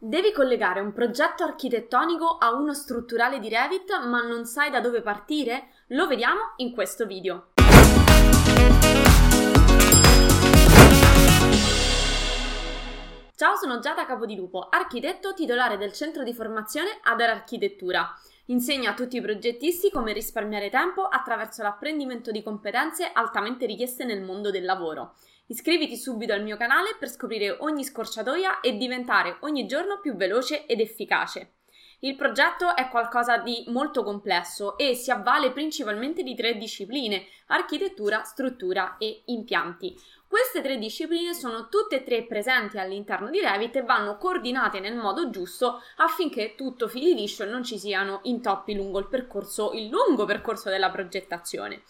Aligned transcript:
Devi 0.00 0.30
collegare 0.30 0.78
un 0.78 0.92
progetto 0.92 1.42
architettonico 1.42 2.38
a 2.38 2.54
uno 2.54 2.72
strutturale 2.72 3.40
di 3.40 3.48
Revit 3.48 3.98
ma 4.06 4.22
non 4.22 4.44
sai 4.44 4.70
da 4.70 4.78
dove 4.78 5.02
partire? 5.02 5.70
Lo 5.88 6.06
vediamo 6.06 6.52
in 6.58 6.72
questo 6.72 7.04
video. 7.04 7.48
Ciao, 13.34 13.56
sono 13.56 13.80
Giada 13.80 14.06
Capodilupo, 14.06 14.68
architetto 14.70 15.34
titolare 15.34 15.76
del 15.76 15.92
centro 15.92 16.22
di 16.22 16.32
formazione 16.32 17.00
Adar 17.02 17.30
Architettura. 17.30 18.08
Insegno 18.46 18.90
a 18.90 18.94
tutti 18.94 19.16
i 19.16 19.20
progettisti 19.20 19.90
come 19.90 20.12
risparmiare 20.12 20.70
tempo 20.70 21.02
attraverso 21.02 21.62
l'apprendimento 21.62 22.30
di 22.30 22.44
competenze 22.44 23.10
altamente 23.12 23.66
richieste 23.66 24.04
nel 24.04 24.22
mondo 24.22 24.52
del 24.52 24.64
lavoro. 24.64 25.16
Iscriviti 25.50 25.96
subito 25.96 26.34
al 26.34 26.42
mio 26.42 26.58
canale 26.58 26.94
per 26.98 27.08
scoprire 27.08 27.56
ogni 27.60 27.82
scorciatoia 27.82 28.60
e 28.60 28.76
diventare 28.76 29.38
ogni 29.40 29.66
giorno 29.66 29.98
più 29.98 30.14
veloce 30.14 30.66
ed 30.66 30.78
efficace. 30.78 31.54
Il 32.00 32.16
progetto 32.16 32.76
è 32.76 32.88
qualcosa 32.90 33.38
di 33.38 33.64
molto 33.68 34.04
complesso 34.04 34.76
e 34.76 34.94
si 34.94 35.10
avvale 35.10 35.50
principalmente 35.50 36.22
di 36.22 36.34
tre 36.36 36.58
discipline, 36.58 37.24
architettura, 37.46 38.24
struttura 38.24 38.98
e 38.98 39.22
impianti. 39.24 39.98
Queste 40.28 40.60
tre 40.60 40.76
discipline 40.76 41.32
sono 41.32 41.68
tutte 41.68 41.96
e 41.96 42.04
tre 42.04 42.24
presenti 42.24 42.78
all'interno 42.78 43.30
di 43.30 43.40
Revit 43.40 43.76
e 43.76 43.82
vanno 43.82 44.18
coordinate 44.18 44.80
nel 44.80 44.96
modo 44.96 45.30
giusto 45.30 45.80
affinché 45.96 46.54
tutto 46.56 46.88
fili 46.88 47.14
liscio 47.14 47.42
e 47.42 47.46
non 47.46 47.64
ci 47.64 47.78
siano 47.78 48.20
intoppi 48.24 48.74
lungo 48.74 48.98
il 48.98 49.08
percorso, 49.08 49.72
il 49.72 49.88
lungo 49.88 50.26
percorso 50.26 50.68
della 50.68 50.90
progettazione. 50.90 51.84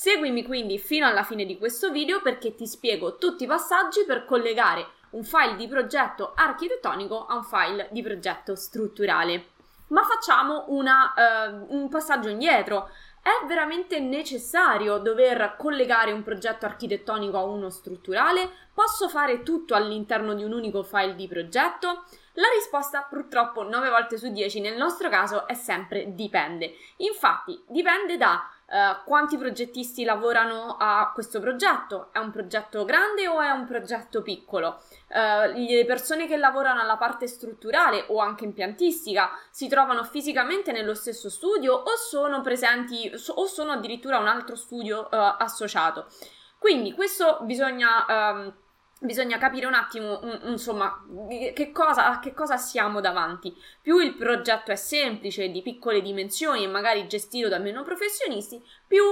Seguimi 0.00 0.44
quindi 0.44 0.78
fino 0.78 1.08
alla 1.08 1.24
fine 1.24 1.44
di 1.44 1.58
questo 1.58 1.90
video 1.90 2.22
perché 2.22 2.54
ti 2.54 2.68
spiego 2.68 3.16
tutti 3.16 3.42
i 3.42 3.48
passaggi 3.48 4.04
per 4.06 4.24
collegare 4.24 4.86
un 5.10 5.24
file 5.24 5.56
di 5.56 5.66
progetto 5.66 6.34
architettonico 6.36 7.26
a 7.26 7.34
un 7.34 7.42
file 7.42 7.88
di 7.90 8.00
progetto 8.00 8.54
strutturale. 8.54 9.46
Ma 9.88 10.04
facciamo 10.04 10.66
una, 10.68 11.12
uh, 11.16 11.74
un 11.74 11.88
passaggio 11.88 12.28
indietro. 12.28 12.90
È 13.20 13.44
veramente 13.46 13.98
necessario 13.98 14.98
dover 14.98 15.56
collegare 15.58 16.12
un 16.12 16.22
progetto 16.22 16.64
architettonico 16.64 17.36
a 17.36 17.42
uno 17.42 17.68
strutturale? 17.68 18.50
Posso 18.72 19.08
fare 19.08 19.42
tutto 19.42 19.74
all'interno 19.74 20.34
di 20.34 20.44
un 20.44 20.52
unico 20.52 20.84
file 20.84 21.16
di 21.16 21.26
progetto? 21.26 22.04
La 22.38 22.48
risposta 22.54 23.02
purtroppo 23.02 23.64
9 23.64 23.90
volte 23.90 24.16
su 24.16 24.28
10 24.28 24.60
nel 24.60 24.76
nostro 24.76 25.08
caso 25.08 25.48
è 25.48 25.54
sempre 25.54 26.14
dipende. 26.14 26.72
Infatti 26.98 27.62
dipende 27.66 28.16
da 28.16 28.48
Uh, 28.68 29.02
quanti 29.06 29.38
progettisti 29.38 30.04
lavorano 30.04 30.76
a 30.78 31.10
questo 31.14 31.40
progetto? 31.40 32.10
È 32.12 32.18
un 32.18 32.30
progetto 32.30 32.84
grande 32.84 33.26
o 33.26 33.40
è 33.40 33.48
un 33.48 33.64
progetto 33.64 34.20
piccolo? 34.20 34.82
Uh, 35.08 35.54
le 35.54 35.86
persone 35.86 36.26
che 36.26 36.36
lavorano 36.36 36.82
alla 36.82 36.98
parte 36.98 37.26
strutturale 37.28 38.04
o 38.08 38.18
anche 38.18 38.44
impiantistica 38.44 39.30
si 39.50 39.68
trovano 39.68 40.04
fisicamente 40.04 40.70
nello 40.70 40.92
stesso 40.92 41.30
studio 41.30 41.72
o 41.72 41.96
sono 41.96 42.42
presenti 42.42 43.10
o 43.36 43.46
sono 43.46 43.72
addirittura 43.72 44.18
un 44.18 44.28
altro 44.28 44.54
studio 44.54 45.00
uh, 45.00 45.08
associato. 45.38 46.04
Quindi 46.58 46.92
questo 46.92 47.38
bisogna 47.44 48.04
um, 48.06 48.54
bisogna 49.00 49.38
capire 49.38 49.66
un 49.66 49.74
attimo, 49.74 50.20
insomma, 50.44 51.04
che 51.54 51.70
cosa, 51.72 52.08
a 52.08 52.18
che 52.20 52.34
cosa 52.34 52.56
siamo 52.56 53.00
davanti. 53.00 53.54
Più 53.80 53.98
il 53.98 54.14
progetto 54.14 54.70
è 54.70 54.76
semplice, 54.76 55.50
di 55.50 55.62
piccole 55.62 56.00
dimensioni 56.00 56.64
e 56.64 56.68
magari 56.68 57.06
gestito 57.06 57.48
da 57.48 57.58
meno 57.58 57.82
professionisti, 57.82 58.62
più 58.86 59.02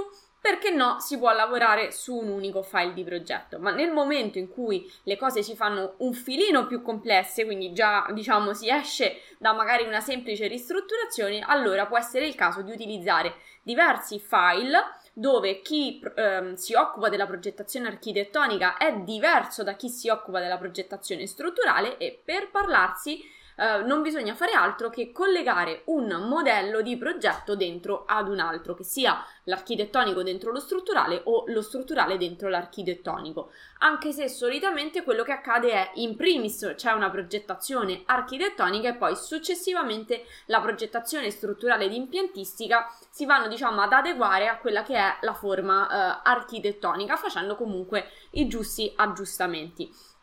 perché 0.47 0.71
no, 0.71 1.01
si 1.01 1.19
può 1.19 1.33
lavorare 1.33 1.91
su 1.91 2.15
un 2.15 2.29
unico 2.29 2.63
file 2.63 2.93
di 2.93 3.03
progetto, 3.03 3.59
ma 3.59 3.73
nel 3.73 3.91
momento 3.91 4.39
in 4.39 4.49
cui 4.49 4.89
le 5.03 5.17
cose 5.17 5.43
si 5.43 5.57
fanno 5.57 5.95
un 5.99 6.13
filino 6.13 6.69
più 6.69 6.83
complesse, 6.83 7.45
quindi 7.45 7.73
già 7.73 8.07
diciamo 8.13 8.55
si 8.55 8.71
esce 8.71 9.23
da 9.39 9.53
magari 9.53 9.85
una 9.85 10.01
semplice 10.01 10.47
ristrutturazione, 10.47 11.41
allora 11.45 11.87
può 11.87 11.99
essere 11.99 12.29
il 12.29 12.37
caso 12.37 12.63
di 12.63 12.71
utilizzare 12.71 13.35
diversi 13.63 14.21
file 14.21 14.85
dove 15.19 15.63
chi 15.63 15.99
ehm, 16.15 16.57
si 16.57 16.75
occupa 16.75 17.09
della 17.09 17.25
progettazione 17.25 17.89
architettonica 17.89 18.77
è 18.77 18.99
diverso 18.99 19.63
da 19.63 19.73
chi 19.73 19.89
si 19.89 20.11
occupa 20.11 20.41
della 20.41 20.59
progettazione 20.59 21.27
strutturale 21.27 21.97
e 21.97 22.21
per 22.23 22.51
parlarsi 22.51 23.23
eh, 23.57 23.83
non 23.83 24.03
bisogna 24.03 24.35
fare 24.35 24.53
altro 24.53 24.91
che 24.91 25.13
collegare 25.13 25.83
un 25.87 26.09
modello 26.29 26.83
di 26.83 26.97
progetto 26.97 27.57
dentro 27.57 28.05
ad 28.07 28.29
un 28.29 28.39
altro, 28.39 28.75
che 28.75 28.85
sia 28.85 29.25
l'architettonico 29.45 30.23
dentro 30.23 30.53
lo 30.53 30.61
strutturale 30.61 31.23
o 31.25 31.45
lo 31.47 31.63
strutturale 31.63 32.19
dentro 32.19 32.49
l'architettonico. 32.49 33.51
Anche 33.79 34.13
se 34.13 34.29
solitamente 34.29 35.03
quello 35.03 35.23
che 35.23 35.33
accade 35.33 35.73
è 35.73 35.91
in 35.95 36.17
primis 36.17 36.75
c'è 36.77 36.93
una 36.93 37.11
progettazione 37.11 38.03
architettonica 38.05 38.89
e 38.89 38.95
poi 38.95 39.17
successivamente 39.17 40.25
la 40.47 40.61
progettazione 40.61 41.31
strutturale 41.31 41.89
di 41.89 41.97
impiantistica 41.97 42.93
si 43.11 43.25
vanno 43.25 43.49
diciamo 43.49 43.81
ad 43.81 43.93
adeguare 43.93 44.49
a 44.49 44.59
quella 44.59 44.83
che 44.83 44.97
è 44.97 45.17
la 45.23 45.35
forma 45.35 45.89
eh, 45.89 46.21
architettonica 46.25 47.17
facendo 47.17 47.57
comunque 47.57 48.11
i 48.33 48.47
giusti 48.49 48.93
aggiustamenti. 48.95 50.15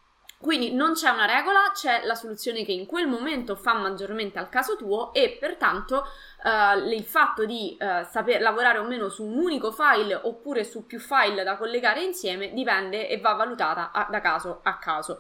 Quindi 0.44 0.74
non 0.74 0.92
c'è 0.92 1.10
una 1.10 1.26
regola, 1.26 1.72
c'è 1.74 2.02
la 2.04 2.16
soluzione 2.16 2.66
che 2.66 2.74
in 2.74 2.86
quel 2.86 3.08
momento 3.08 3.56
fa 3.56 3.76
maggiormente 3.76 4.40
al 4.40 4.50
caso 4.50 4.76
tuo 4.76 5.14
e 5.14 5.38
pertanto 5.40 6.06
uh, 6.44 6.86
il 6.86 7.06
fatto 7.06 7.46
di 7.46 7.78
uh, 7.80 8.04
saper 8.04 8.42
lavorare 8.42 8.78
o 8.78 8.84
meno 8.84 9.08
su 9.08 9.24
un 9.24 9.38
unico 9.38 9.72
file 9.72 10.14
oppure 10.16 10.66
su 10.66 10.86
più 10.86 11.00
file 11.00 11.46
da 11.46 11.56
collegare 11.56 12.04
insieme 12.04 12.52
dipende 12.52 13.08
e 13.08 13.22
va 13.22 13.36
valutata 13.36 13.92
a, 13.94 14.10
da 14.12 14.20
caso 14.20 14.60
a 14.64 14.78
caso. 14.80 15.20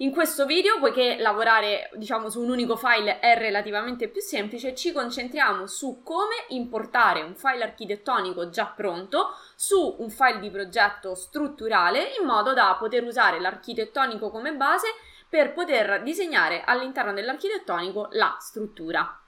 In 0.00 0.12
questo 0.12 0.46
video, 0.46 0.78
poiché 0.78 1.18
lavorare 1.18 1.90
diciamo 1.92 2.30
su 2.30 2.40
un 2.40 2.48
unico 2.48 2.74
file 2.74 3.18
è 3.18 3.36
relativamente 3.36 4.08
più 4.08 4.22
semplice, 4.22 4.74
ci 4.74 4.92
concentriamo 4.92 5.66
su 5.66 6.00
come 6.02 6.36
importare 6.48 7.20
un 7.20 7.34
file 7.34 7.64
architettonico 7.64 8.48
già 8.48 8.64
pronto 8.74 9.34
su 9.54 9.96
un 9.98 10.08
file 10.08 10.38
di 10.38 10.50
progetto 10.50 11.14
strutturale 11.14 12.14
in 12.18 12.24
modo 12.24 12.54
da 12.54 12.74
poter 12.78 13.04
usare 13.04 13.40
l'architettonico 13.40 14.30
come 14.30 14.54
base 14.54 14.88
per 15.28 15.52
poter 15.52 16.02
disegnare 16.02 16.64
all'interno 16.64 17.12
dell'architettonico 17.12 18.08
la 18.12 18.34
struttura. 18.40 19.20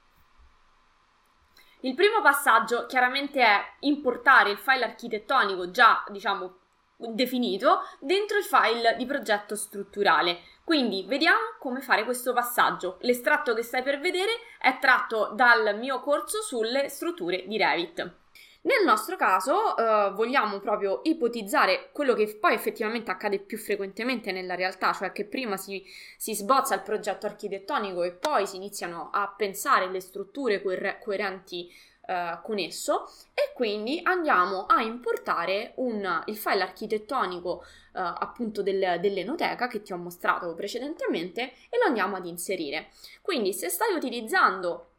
Il 1.81 1.93
primo 1.93 2.19
passaggio 2.23 2.87
chiaramente 2.87 3.43
è 3.43 3.61
importare 3.81 4.49
il 4.49 4.57
file 4.57 4.85
architettonico 4.85 5.69
già, 5.69 6.03
diciamo, 6.07 6.61
definito 6.97 7.81
dentro 7.99 8.37
il 8.37 8.43
file 8.43 8.95
di 8.97 9.05
progetto 9.05 9.55
strutturale. 9.55 10.39
Quindi 10.63 11.05
vediamo 11.07 11.55
come 11.59 11.81
fare 11.81 12.05
questo 12.05 12.33
passaggio. 12.33 12.97
L'estratto 13.01 13.53
che 13.53 13.63
stai 13.63 13.83
per 13.83 13.99
vedere 13.99 14.31
è 14.59 14.77
tratto 14.79 15.31
dal 15.33 15.77
mio 15.77 15.99
corso 15.99 16.41
sulle 16.41 16.89
strutture 16.89 17.45
di 17.47 17.57
Revit. 17.57 18.21
Nel 18.65 18.85
nostro 18.85 19.17
caso 19.17 19.75
eh, 19.75 20.11
vogliamo 20.11 20.59
proprio 20.59 21.01
ipotizzare 21.03 21.89
quello 21.91 22.13
che 22.13 22.37
poi 22.39 22.53
effettivamente 22.53 23.11
accade 23.11 23.39
più 23.39 23.57
frequentemente 23.57 24.31
nella 24.31 24.55
realtà, 24.55 24.93
cioè 24.93 25.11
che 25.11 25.25
prima 25.25 25.57
si, 25.57 25.83
si 26.17 26.33
sbozza 26.33 26.73
il 26.73 26.81
progetto 26.81 27.25
architettonico 27.25 28.03
e 28.03 28.13
poi 28.13 28.47
si 28.47 28.55
iniziano 28.55 29.09
a 29.11 29.33
pensare 29.35 29.89
le 29.89 29.99
strutture 29.99 30.61
coer- 30.61 30.99
coerenti 30.99 31.69
Uh, 32.05 32.41
con 32.41 32.59
esso 32.59 33.09
e 33.33 33.53
quindi 33.55 34.01
andiamo 34.03 34.65
a 34.65 34.81
importare 34.81 35.71
un, 35.75 36.21
il 36.25 36.35
file 36.35 36.61
architettonico 36.61 37.63
uh, 37.93 37.99
appunto 37.99 38.61
del, 38.61 38.97
dell'enoteca 38.99 39.67
che 39.67 39.81
ti 39.81 39.93
ho 39.93 39.97
mostrato 39.97 40.53
precedentemente 40.53 41.53
e 41.69 41.77
lo 41.81 41.87
andiamo 41.87 42.17
ad 42.17 42.25
inserire. 42.25 42.89
Quindi 43.21 43.53
se 43.53 43.69
stai 43.69 43.93
utilizzando 43.95 44.89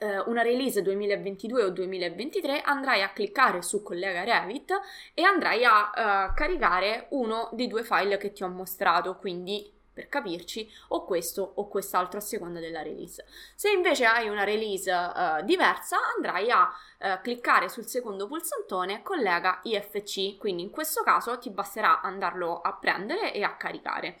uh, 0.00 0.30
una 0.30 0.40
release 0.40 0.80
2022 0.80 1.64
o 1.64 1.68
2023 1.68 2.62
andrai 2.62 3.02
a 3.02 3.10
cliccare 3.10 3.60
su 3.60 3.82
collega 3.82 4.24
Revit 4.24 4.72
e 5.12 5.22
andrai 5.24 5.66
a 5.66 6.32
caricare 6.34 7.08
uno 7.10 7.50
dei 7.52 7.66
due 7.66 7.84
file 7.84 8.16
che 8.16 8.32
ti 8.32 8.42
ho 8.42 8.48
mostrato, 8.48 9.16
quindi 9.16 9.70
per 9.98 10.08
capirci, 10.08 10.70
o 10.88 11.04
questo 11.04 11.52
o 11.56 11.66
quest'altro 11.66 12.18
a 12.18 12.22
seconda 12.22 12.60
della 12.60 12.82
release. 12.82 13.24
Se 13.56 13.68
invece 13.68 14.04
hai 14.04 14.28
una 14.28 14.44
release 14.44 14.88
uh, 14.92 15.44
diversa, 15.44 15.96
andrai 16.14 16.48
a 16.52 16.68
uh, 16.68 17.20
cliccare 17.20 17.68
sul 17.68 17.86
secondo 17.86 18.28
pulsantone 18.28 19.02
collega 19.02 19.58
IFC, 19.64 20.36
quindi 20.38 20.62
in 20.62 20.70
questo 20.70 21.02
caso 21.02 21.36
ti 21.38 21.50
basterà 21.50 22.00
andarlo 22.00 22.60
a 22.60 22.74
prendere 22.74 23.32
e 23.32 23.42
a 23.42 23.56
caricare. 23.56 24.20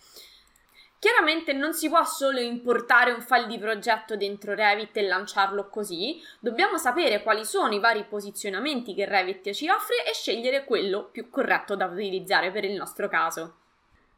Chiaramente 0.98 1.52
non 1.52 1.74
si 1.74 1.88
può 1.88 2.02
solo 2.02 2.40
importare 2.40 3.12
un 3.12 3.20
file 3.20 3.46
di 3.46 3.56
progetto 3.56 4.16
dentro 4.16 4.54
Revit 4.54 4.96
e 4.96 5.06
lanciarlo 5.06 5.68
così, 5.68 6.20
dobbiamo 6.40 6.76
sapere 6.76 7.22
quali 7.22 7.44
sono 7.44 7.72
i 7.72 7.78
vari 7.78 8.02
posizionamenti 8.02 8.94
che 8.94 9.04
Revit 9.04 9.52
ci 9.52 9.68
offre 9.68 10.04
e 10.04 10.12
scegliere 10.12 10.64
quello 10.64 11.04
più 11.04 11.30
corretto 11.30 11.76
da 11.76 11.86
utilizzare 11.86 12.50
per 12.50 12.64
il 12.64 12.74
nostro 12.74 13.08
caso. 13.08 13.58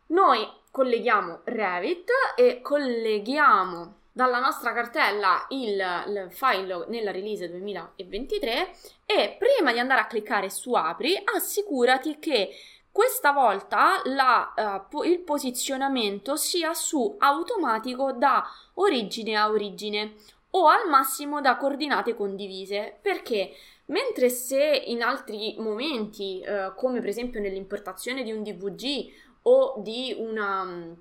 Noi 0.07 0.49
colleghiamo 0.71 1.41
Revit 1.45 2.11
e 2.37 2.61
colleghiamo 2.61 3.99
dalla 4.13 4.39
nostra 4.39 4.73
cartella 4.73 5.47
il, 5.51 5.83
il, 6.09 6.29
file 6.31 6.85
nella 6.89 7.11
release 7.11 7.49
2023 7.49 8.75
e 9.07 9.37
prima 9.39 9.73
di 9.73 9.79
andare 9.79 10.01
a 10.01 10.07
cliccare 10.07 10.51
su 10.51 10.75
apri 10.75 11.21
assicurati 11.35 12.19
che 12.19 12.51
questa 12.93 13.31
volta 13.31 14.03
la, 14.05 14.85
uh, 14.91 15.03
il 15.05 15.21
posizionamento 15.21 16.37
sia 16.37 16.75
su 16.75 17.15
automatico 17.19 18.13
da 18.13 18.45
origine 18.75 19.37
a 19.37 19.49
origine 19.49 20.15
o 20.51 20.67
al 20.67 20.89
massimo 20.89 21.41
da 21.41 21.57
coordinate 21.57 22.15
condivise. 22.15 22.99
Perché? 23.01 23.55
Mentre 23.87 24.29
se 24.29 24.83
in 24.87 25.03
altri 25.03 25.55
momenti, 25.59 26.43
uh, 26.45 26.75
come 26.75 26.99
per 26.99 27.09
esempio 27.09 27.41
nell'importazione 27.41 28.25
di 28.25 28.33
un 28.33 28.43
DVG 28.43 29.30
o 29.43 29.75
di 29.79 30.15
una 30.19 30.97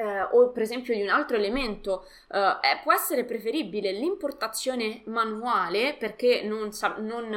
eh, 0.00 0.22
o 0.32 0.48
per 0.50 0.62
esempio 0.62 0.94
di 0.94 1.02
un 1.02 1.10
altro 1.10 1.36
elemento, 1.36 2.06
eh, 2.32 2.80
può 2.82 2.92
essere 2.92 3.24
preferibile 3.24 3.92
l'importazione 3.92 5.02
manuale 5.06 5.94
perché 5.98 6.42
non, 6.42 6.72
sa- 6.72 6.96
non, 6.98 7.32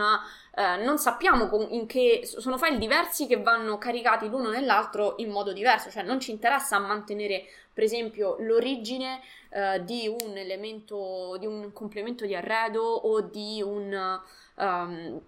eh, 0.55 0.77
non 0.83 0.97
sappiamo 0.97 1.47
con- 1.49 1.67
in 1.71 1.85
che 1.87 2.21
sono 2.23 2.57
file 2.57 2.77
diversi 2.77 3.27
che 3.27 3.41
vanno 3.41 3.77
caricati 3.77 4.29
l'uno 4.29 4.49
nell'altro 4.49 5.15
in 5.17 5.29
modo 5.29 5.51
diverso, 5.51 5.89
cioè 5.89 6.03
non 6.03 6.19
ci 6.19 6.31
interessa 6.31 6.79
mantenere 6.79 7.45
per 7.73 7.83
esempio 7.83 8.37
l'origine 8.39 9.19
eh, 9.49 9.83
di 9.83 10.07
un 10.07 10.37
elemento, 10.37 11.35
di 11.39 11.45
un 11.47 11.73
complemento 11.73 12.25
di 12.25 12.35
arredo 12.35 12.81
o 12.83 13.21
di 13.21 13.61
un... 13.61 14.21
Um, 14.55 15.21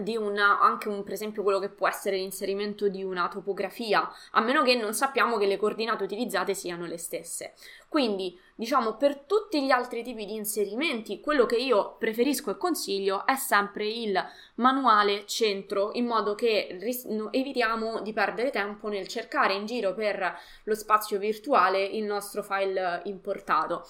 di 0.00 0.16
una, 0.16 0.60
anche 0.60 0.88
un, 0.88 1.02
per 1.02 1.12
esempio 1.12 1.42
quello 1.42 1.58
che 1.58 1.68
può 1.68 1.88
essere 1.88 2.16
l'inserimento 2.16 2.88
di 2.88 3.04
una 3.04 3.28
topografia, 3.28 4.10
a 4.32 4.40
meno 4.40 4.62
che 4.62 4.74
non 4.74 4.94
sappiamo 4.94 5.36
che 5.36 5.46
le 5.46 5.56
coordinate 5.56 6.04
utilizzate 6.04 6.54
siano 6.54 6.86
le 6.86 6.98
stesse. 6.98 7.54
Quindi, 7.88 8.36
diciamo, 8.56 8.96
per 8.96 9.18
tutti 9.20 9.64
gli 9.64 9.70
altri 9.70 10.02
tipi 10.02 10.26
di 10.26 10.34
inserimenti, 10.34 11.20
quello 11.20 11.46
che 11.46 11.56
io 11.56 11.96
preferisco 11.96 12.50
e 12.50 12.56
consiglio 12.56 13.24
è 13.24 13.36
sempre 13.36 13.86
il 13.86 14.20
manuale 14.56 15.26
centro, 15.26 15.90
in 15.92 16.06
modo 16.06 16.34
che 16.34 16.76
ris- 16.80 17.06
evitiamo 17.30 18.00
di 18.00 18.12
perdere 18.12 18.50
tempo 18.50 18.88
nel 18.88 19.06
cercare 19.06 19.54
in 19.54 19.66
giro 19.66 19.94
per 19.94 20.36
lo 20.64 20.74
spazio 20.74 21.18
virtuale 21.18 21.84
il 21.84 22.04
nostro 22.04 22.42
file 22.42 23.02
importato. 23.04 23.86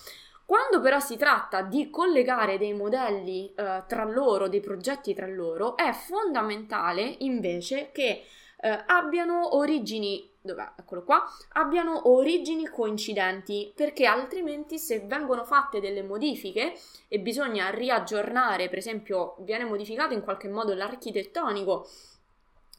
Quando 0.46 0.81
però 0.81 1.00
si 1.00 1.17
tratta 1.17 1.62
di 1.62 1.88
collegare 1.88 2.58
dei 2.58 2.75
modelli 2.75 3.52
eh, 3.55 3.85
tra 3.87 4.05
loro, 4.05 4.49
dei 4.49 4.61
progetti 4.61 5.14
tra 5.14 5.26
loro, 5.26 5.76
è 5.76 5.93
fondamentale 5.93 7.17
invece 7.20 7.91
che 7.93 8.25
eh, 8.61 8.85
abbiano 8.87 9.56
origini 9.56 10.31
dov'è? 10.44 10.73
Eccolo 10.76 11.02
qua, 11.05 11.25
abbiano 11.52 12.11
origini 12.11 12.67
coincidenti, 12.67 13.73
perché 13.75 14.05
altrimenti 14.05 14.79
se 14.79 15.00
vengono 15.00 15.44
fatte 15.44 15.81
delle 15.81 16.02
modifiche 16.02 16.75
e 17.08 17.19
bisogna 17.19 17.70
riaggiornare, 17.70 18.69
per 18.69 18.79
esempio, 18.79 19.37
viene 19.38 19.64
modificato 19.64 20.12
in 20.12 20.23
qualche 20.23 20.49
modo 20.49 20.75
l'architettonico 20.75 21.88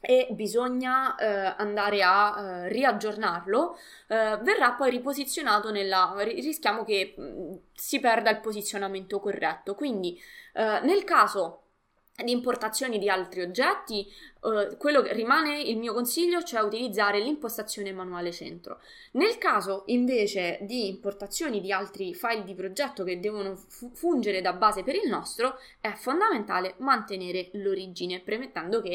e 0.00 0.28
bisogna 0.30 1.14
eh, 1.16 1.54
andare 1.56 2.02
a 2.02 2.36
eh, 2.38 2.68
riaggiornarlo, 2.68 3.76
eh, 4.08 4.38
verrà 4.42 4.72
poi 4.72 4.90
riposizionato 4.90 5.70
nella... 5.70 6.14
rischiamo 6.18 6.84
che 6.84 7.14
mh, 7.16 7.22
mm, 7.22 7.54
si 7.72 8.00
perda 8.00 8.30
il 8.30 8.40
posizionamento 8.40 9.20
corretto. 9.20 9.74
Quindi 9.74 10.18
eh, 10.54 10.80
nel 10.80 11.04
caso 11.04 11.65
di 12.24 12.32
importazioni 12.32 12.98
di 12.98 13.08
altri 13.08 13.42
oggetti, 13.42 14.10
eh, 14.42 14.76
quello 14.78 15.02
che 15.02 15.12
rimane 15.12 15.60
il 15.60 15.76
mio 15.76 15.92
consiglio, 15.92 16.42
cioè 16.42 16.60
utilizzare 16.62 17.20
l'impostazione 17.20 17.92
manuale 17.92 18.32
centro. 18.32 18.80
Nel 19.12 19.38
caso 19.38 19.82
invece 19.86 20.58
di 20.62 20.88
importazioni 20.88 21.60
di 21.60 21.72
altri 21.72 22.14
file 22.14 22.44
di 22.44 22.54
progetto 22.54 23.04
che 23.04 23.20
devono 23.20 23.54
fu- 23.56 23.90
fungere 23.92 24.40
da 24.40 24.52
base 24.54 24.82
per 24.82 24.94
il 24.94 25.08
nostro, 25.08 25.58
è 25.80 25.92
fondamentale 25.92 26.74
mantenere 26.78 27.50
l'origine, 27.52 28.20
premettendo 28.20 28.80
che 28.80 28.88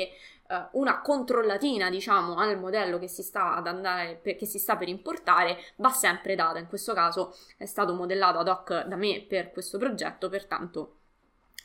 eh, 0.52 0.68
una 0.72 1.02
controllatina, 1.02 1.90
diciamo, 1.90 2.36
al 2.36 2.60
modello 2.60 2.98
che 2.98 3.08
si 3.08 3.22
sta 3.22 3.56
ad 3.56 3.68
andare, 3.68 4.20
per, 4.22 4.36
che 4.36 4.46
si 4.46 4.58
sta 4.58 4.76
per 4.78 4.88
importare, 4.88 5.58
va 5.76 5.90
sempre 5.90 6.36
data. 6.36 6.58
In 6.58 6.68
questo 6.68 6.94
caso 6.94 7.36
è 7.58 7.66
stato 7.66 7.94
modellato 7.94 8.40
ad 8.40 8.48
hoc 8.48 8.86
da 8.86 8.96
me 8.96 9.24
per 9.28 9.52
questo 9.52 9.78
progetto, 9.78 10.28
pertanto 10.30 10.96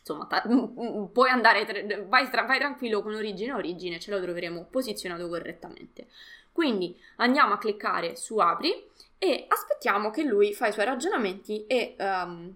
insomma, 0.06 0.26
ta- 0.26 0.42
puoi 1.12 1.30
andare, 1.30 2.06
vai, 2.08 2.30
tra- 2.30 2.44
vai, 2.44 2.58
tranquillo 2.58 3.02
con 3.02 3.14
origine 3.14 3.52
origine, 3.52 3.98
ce 3.98 4.12
lo 4.12 4.22
troveremo 4.22 4.68
posizionato 4.70 5.28
correttamente. 5.28 6.06
Quindi 6.52 6.96
andiamo 7.16 7.54
a 7.54 7.58
cliccare 7.58 8.14
su 8.14 8.38
apri 8.38 8.72
e 9.18 9.46
aspettiamo 9.48 10.10
che 10.10 10.22
lui 10.22 10.54
fa 10.54 10.68
i 10.68 10.72
suoi 10.72 10.84
ragionamenti 10.84 11.66
e 11.66 11.96
um, 11.98 12.54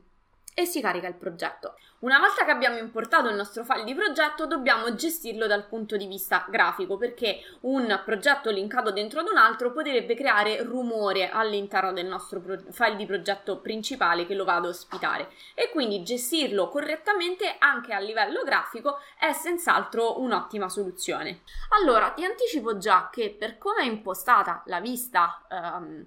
e 0.60 0.66
si 0.66 0.80
carica 0.80 1.06
il 1.06 1.14
progetto. 1.14 1.74
Una 2.00 2.18
volta 2.18 2.44
che 2.44 2.50
abbiamo 2.50 2.78
importato 2.78 3.28
il 3.28 3.34
nostro 3.34 3.62
file 3.62 3.84
di 3.84 3.94
progetto 3.94 4.46
dobbiamo 4.46 4.94
gestirlo 4.94 5.46
dal 5.46 5.66
punto 5.66 5.96
di 5.96 6.06
vista 6.06 6.46
grafico 6.48 6.96
perché 6.96 7.40
un 7.62 8.00
progetto 8.04 8.50
linkato 8.50 8.90
dentro 8.90 9.20
ad 9.20 9.28
un 9.28 9.36
altro 9.36 9.70
potrebbe 9.70 10.14
creare 10.14 10.62
rumore 10.62 11.28
all'interno 11.28 11.92
del 11.92 12.06
nostro 12.06 12.40
pro- 12.40 12.58
file 12.70 12.96
di 12.96 13.04
progetto 13.04 13.58
principale 13.58 14.24
che 14.24 14.34
lo 14.34 14.44
vado 14.44 14.66
a 14.66 14.70
ospitare 14.70 15.28
e 15.54 15.68
quindi 15.70 16.02
gestirlo 16.02 16.68
correttamente 16.68 17.56
anche 17.58 17.92
a 17.92 17.98
livello 17.98 18.44
grafico 18.44 18.98
è 19.18 19.32
senz'altro 19.32 20.20
un'ottima 20.20 20.68
soluzione. 20.70 21.40
Allora 21.80 22.10
ti 22.10 22.24
anticipo 22.24 22.78
già 22.78 23.08
che 23.10 23.34
per 23.38 23.58
come 23.58 23.82
è 23.82 23.86
impostata 23.86 24.62
la 24.66 24.80
vista 24.80 25.42
um, 25.50 26.06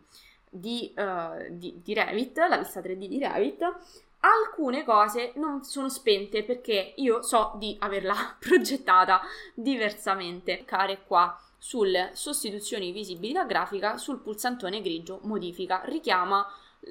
di, 0.50 0.94
uh, 0.96 1.48
di, 1.50 1.82
di 1.84 1.94
Revit, 1.94 2.38
la 2.38 2.58
vista 2.58 2.80
3D 2.80 3.08
di 3.08 3.20
Revit, 3.20 3.76
alcune 4.24 4.84
cose 4.84 5.34
non 5.36 5.64
sono 5.64 5.90
spente 5.90 6.44
perché 6.44 6.94
io 6.98 7.22
so 7.22 7.54
di 7.58 7.76
averla 7.80 8.36
progettata 8.40 9.22
diversamente. 9.54 10.58
Cliccare 10.58 11.04
qua 11.06 11.40
sulle 11.58 12.12
sostituzioni 12.14 12.92
visibilità 12.92 13.46
grafica 13.46 13.98
sul 13.98 14.20
pulsantone 14.20 14.82
grigio 14.82 15.20
modifica 15.24 15.82
richiama 15.86 16.46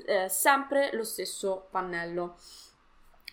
eh, 0.06 0.28
sempre 0.28 0.90
lo 0.94 1.04
stesso 1.04 1.68
pannello. 1.70 2.36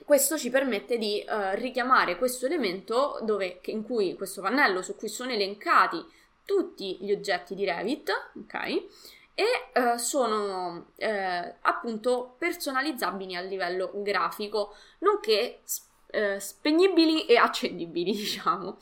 Questo 0.06 0.38
ci 0.38 0.50
permette 0.50 0.98
di 0.98 1.22
eh, 1.22 1.56
richiamare 1.56 2.18
questo 2.18 2.46
elemento 2.46 3.20
dove, 3.22 3.62
in 3.66 3.84
cui 3.84 4.16
questo 4.16 4.42
pannello 4.42 4.82
su 4.82 4.96
cui 4.96 5.10
sono 5.10 5.32
elencati 5.32 6.04
tutti 6.46 6.98
gli 7.02 7.12
oggetti 7.12 7.54
di 7.54 7.64
Revit, 7.64 8.12
ok? 8.38 8.86
E 9.40 9.72
eh, 9.72 9.98
sono 9.98 10.88
eh, 10.98 11.56
appunto 11.62 12.36
personalizzabili 12.38 13.38
a 13.38 13.42
livello 13.42 13.90
grafico, 13.96 14.76
nonché 15.00 15.62
eh, 16.08 16.42
spegnibili 16.42 17.26
e 17.26 17.38
accendibili, 17.38 18.12
diciamo. 18.12 18.78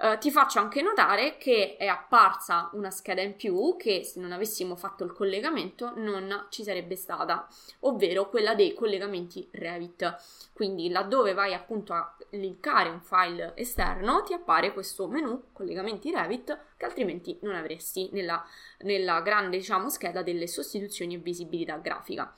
Uh, 0.00 0.16
ti 0.18 0.30
faccio 0.30 0.60
anche 0.60 0.80
notare 0.80 1.38
che 1.38 1.76
è 1.76 1.86
apparsa 1.86 2.70
una 2.74 2.88
scheda 2.88 3.20
in 3.20 3.34
più 3.34 3.76
che 3.76 4.04
se 4.04 4.20
non 4.20 4.30
avessimo 4.30 4.76
fatto 4.76 5.02
il 5.02 5.12
collegamento 5.12 5.92
non 5.96 6.46
ci 6.50 6.62
sarebbe 6.62 6.94
stata, 6.94 7.48
ovvero 7.80 8.28
quella 8.28 8.54
dei 8.54 8.74
collegamenti 8.74 9.48
Revit. 9.50 10.50
Quindi 10.52 10.88
laddove 10.88 11.34
vai 11.34 11.52
appunto 11.52 11.94
a 11.94 12.16
linkare 12.30 12.90
un 12.90 13.00
file 13.00 13.54
esterno 13.56 14.22
ti 14.22 14.34
appare 14.34 14.72
questo 14.72 15.08
menu 15.08 15.46
collegamenti 15.52 16.12
Revit 16.12 16.56
che 16.76 16.84
altrimenti 16.84 17.36
non 17.42 17.56
avresti 17.56 18.08
nella, 18.12 18.46
nella 18.82 19.20
grande 19.20 19.56
diciamo 19.56 19.88
scheda 19.88 20.22
delle 20.22 20.46
sostituzioni 20.46 21.14
e 21.14 21.18
visibilità 21.18 21.76
grafica. 21.78 22.32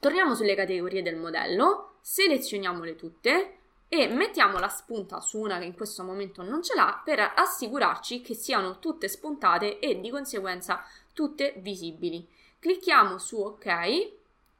Torniamo 0.00 0.34
sulle 0.34 0.56
categorie 0.56 1.02
del 1.02 1.16
modello, 1.16 1.98
selezioniamole 2.00 2.96
tutte 2.96 3.58
e 3.96 4.08
mettiamo 4.08 4.58
la 4.58 4.68
spunta 4.68 5.20
su 5.20 5.38
una 5.38 5.58
che 5.58 5.64
in 5.64 5.74
questo 5.74 6.02
momento 6.02 6.42
non 6.42 6.64
ce 6.64 6.74
l'ha 6.74 7.00
per 7.04 7.32
assicurarci 7.36 8.22
che 8.22 8.34
siano 8.34 8.80
tutte 8.80 9.08
spuntate 9.08 9.78
e 9.78 10.00
di 10.00 10.10
conseguenza 10.10 10.84
tutte 11.12 11.54
visibili. 11.58 12.26
Clicchiamo 12.58 13.18
su 13.18 13.38
ok 13.40 14.12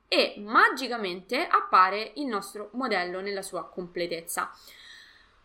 e 0.06 0.34
magicamente 0.38 1.44
appare 1.44 2.12
il 2.14 2.26
nostro 2.26 2.68
modello 2.74 3.20
nella 3.20 3.42
sua 3.42 3.64
completezza. 3.64 4.52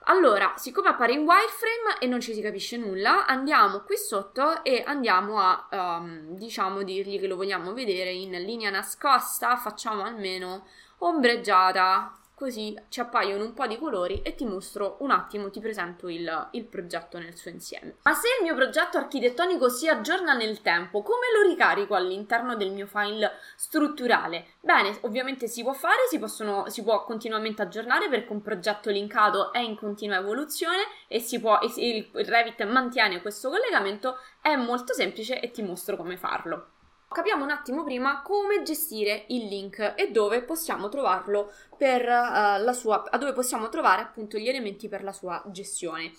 Allora, 0.03 0.53
siccome 0.55 0.89
appare 0.89 1.13
in 1.13 1.21
wireframe 1.21 1.99
e 1.99 2.05
non 2.05 2.21
ci 2.21 2.33
si 2.33 2.41
capisce 2.41 2.77
nulla, 2.77 3.25
andiamo 3.25 3.81
qui 3.81 3.97
sotto 3.97 4.63
e 4.63 4.83
andiamo 4.85 5.39
a, 5.39 5.67
um, 5.71 6.35
diciamo, 6.35 6.83
dirgli 6.83 7.19
che 7.19 7.27
lo 7.27 7.35
vogliamo 7.35 7.73
vedere 7.73 8.11
in 8.11 8.31
linea 8.31 8.69
nascosta, 8.69 9.57
facciamo 9.57 10.03
almeno 10.03 10.65
ombreggiata, 10.99 12.13
così 12.39 12.73
ci 12.87 13.01
appaiono 13.01 13.43
un 13.43 13.53
po' 13.53 13.67
di 13.67 13.77
colori 13.77 14.21
e 14.21 14.33
ti 14.33 14.45
mostro 14.45 14.95
un 15.01 15.11
attimo, 15.11 15.49
ti 15.49 15.59
presento 15.59 16.07
il, 16.07 16.47
il, 16.51 16.63
progetto 16.63 17.19
nel 17.19 17.35
suo 17.35 17.51
insieme. 17.51 17.97
Ma 18.03 18.13
se 18.13 18.27
il 18.39 18.45
mio 18.45 18.55
progetto 18.55 18.97
architettonico 18.97 19.67
si 19.67 19.89
aggiorna 19.89 20.33
nel 20.33 20.61
tempo, 20.61 21.01
come 21.01 21.25
lo 21.35 21.49
ricarico 21.49 21.95
all'interno 21.95 22.55
del 22.55 22.71
mio 22.71 22.87
file 22.87 23.33
strutturale? 23.57 24.53
Bene, 24.61 24.97
ovviamente 25.01 25.47
si 25.47 25.63
può 25.63 25.73
fare, 25.73 26.07
si, 26.09 26.17
possono, 26.17 26.69
si 26.69 26.81
può 26.81 27.03
continuamente 27.03 27.61
aggiornare 27.61 28.07
perché 28.07 28.31
un 28.31 28.41
progetto 28.41 28.89
linkato 28.89 29.51
è 29.51 29.59
in 29.59 29.75
continua 29.75 30.19
evoluzione 30.19 30.83
e, 31.09 31.21
può, 31.41 31.59
e 31.59 31.67
il 31.75 32.25
Revit 32.25 32.63
mantiene 32.63 33.21
questo 33.21 33.49
collegamento, 33.49 34.17
è 34.41 34.55
molto 34.55 34.93
semplice 34.93 35.41
e 35.41 35.51
ti 35.51 35.61
mostro 35.61 35.97
come 35.97 36.15
farlo. 36.15 36.67
Capiamo 37.11 37.43
un 37.43 37.49
attimo 37.49 37.83
prima 37.83 38.21
come 38.21 38.61
gestire 38.61 39.25
il 39.29 39.47
link 39.47 39.95
e 39.97 40.11
dove 40.11 40.43
possiamo 40.43 40.89
trovarlo 40.89 41.51
per 41.75 42.03
uh, 42.03 42.61
la 42.63 42.71
sua, 42.71 43.03
dove 43.17 43.33
possiamo 43.33 43.67
trovare 43.69 44.03
appunto 44.03 44.37
gli 44.37 44.47
elementi 44.47 44.87
per 44.87 45.03
la 45.03 45.11
sua 45.11 45.41
gestione. 45.47 46.11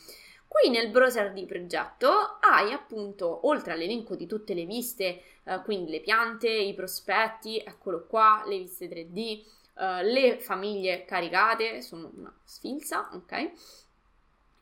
Qui 0.48 0.68
nel 0.68 0.90
browser 0.90 1.32
di 1.32 1.46
progetto 1.46 2.38
hai 2.40 2.72
appunto, 2.72 3.46
oltre 3.46 3.74
all'elenco 3.74 4.16
di 4.16 4.26
tutte 4.26 4.52
le 4.52 4.64
viste, 4.64 5.22
eh, 5.44 5.62
quindi 5.62 5.92
le 5.92 6.00
piante, 6.00 6.48
i 6.48 6.74
prospetti, 6.74 7.58
eccolo 7.58 8.04
qua, 8.08 8.42
le 8.44 8.58
viste 8.58 8.88
3D, 8.88 9.44
eh, 9.78 10.02
le 10.02 10.40
famiglie 10.40 11.04
caricate, 11.04 11.82
sono 11.82 12.10
una 12.16 12.36
sfilza, 12.42 13.10
ok? 13.12 13.50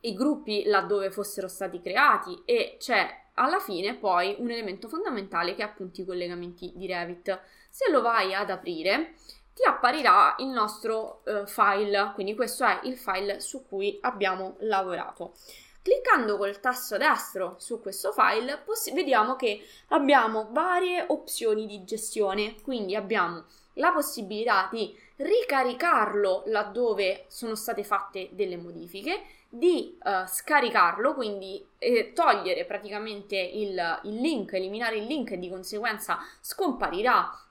I 0.01 0.13
gruppi 0.13 0.65
laddove 0.65 1.11
fossero 1.11 1.49
stati 1.49 1.81
creati 1.81 2.43
e 2.45 2.77
c'è 2.79 3.28
alla 3.39 3.61
fine 3.61 3.95
poi 3.95 4.37
un 4.39 4.51
elemento 4.51 4.89
fondamentale 4.89 5.55
che 5.55 5.63
è 5.63 5.65
appunto 5.65 6.01
i 6.01 6.05
collegamenti 6.05 6.73
di 6.75 6.87
Revit. 6.87 7.41
Se 7.71 7.91
lo 7.91 8.03
vai 8.03 8.35
ad 8.35 8.51
aprire, 8.51 9.15
ti 9.55 9.63
apparirà 9.65 10.37
il 10.39 10.49
nostro 10.49 11.23
uh, 11.25 11.47
file, 11.47 12.13
quindi 12.15 12.35
questo 12.35 12.65
è 12.65 12.81
il 12.85 12.97
file 12.97 13.41
su 13.41 13.67
cui 13.67 13.99
abbiamo 14.03 14.57
lavorato. 14.61 15.35
Cliccando 15.83 16.37
col 16.37 16.61
tasto 16.61 16.97
destro 16.97 17.57
su 17.59 17.81
questo 17.81 18.13
file 18.13 18.59
poss- 18.59 18.93
vediamo 18.93 19.37
che 19.37 19.65
abbiamo 19.89 20.49
varie 20.51 21.05
opzioni 21.09 21.67
di 21.67 21.85
gestione, 21.85 22.61
quindi 22.63 22.95
abbiamo 22.95 23.45
la 23.75 23.93
possibilità 23.93 24.69
di 24.71 24.97
ricaricarlo 25.19 26.45
laddove 26.47 27.25
sono 27.29 27.55
state 27.55 27.83
fatte 27.85 28.29
delle 28.33 28.57
modifiche, 28.57 29.23
di 29.49 29.97
uh, 30.03 30.27
scaricarlo, 30.27 31.15
quindi 31.15 31.65
eh, 31.79 32.13
togliere 32.13 32.65
praticamente 32.65 33.37
il, 33.37 34.01
il 34.05 34.21
link, 34.21 34.53
eliminare 34.53 34.97
il 34.97 35.07
link 35.07 35.33
e 35.33 35.39
di 35.39 35.49
conseguenza 35.49 36.19
scomparirà 36.41 37.47